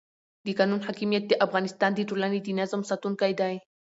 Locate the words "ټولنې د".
2.09-2.47